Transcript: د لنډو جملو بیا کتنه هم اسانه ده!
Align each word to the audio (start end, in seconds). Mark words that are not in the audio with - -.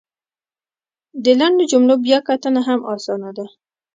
د 1.23 1.25
لنډو 1.39 1.63
جملو 1.71 1.95
بیا 2.05 2.19
کتنه 2.29 2.61
هم 2.67 2.79
اسانه 2.93 3.29
ده! 3.37 3.45